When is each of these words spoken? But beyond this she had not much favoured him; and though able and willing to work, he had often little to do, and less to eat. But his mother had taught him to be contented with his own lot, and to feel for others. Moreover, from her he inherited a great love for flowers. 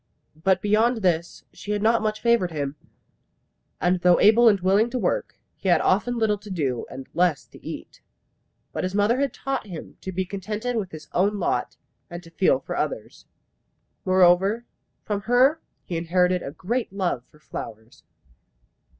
But 0.43 0.63
beyond 0.63 1.03
this 1.03 1.43
she 1.53 1.73
had 1.73 1.83
not 1.83 2.01
much 2.01 2.21
favoured 2.21 2.49
him; 2.49 2.75
and 3.79 3.99
though 3.99 4.19
able 4.19 4.49
and 4.49 4.59
willing 4.59 4.89
to 4.89 4.97
work, 4.97 5.35
he 5.55 5.69
had 5.69 5.79
often 5.79 6.17
little 6.17 6.39
to 6.39 6.49
do, 6.49 6.87
and 6.89 7.07
less 7.13 7.45
to 7.49 7.63
eat. 7.63 8.01
But 8.73 8.83
his 8.83 8.95
mother 8.95 9.19
had 9.19 9.31
taught 9.31 9.67
him 9.67 9.97
to 10.01 10.11
be 10.11 10.25
contented 10.25 10.75
with 10.75 10.89
his 10.89 11.07
own 11.13 11.37
lot, 11.37 11.77
and 12.09 12.23
to 12.23 12.31
feel 12.31 12.59
for 12.61 12.75
others. 12.75 13.27
Moreover, 14.03 14.65
from 15.03 15.21
her 15.21 15.61
he 15.85 15.97
inherited 15.97 16.41
a 16.41 16.49
great 16.49 16.91
love 16.91 17.23
for 17.29 17.37
flowers. 17.37 18.03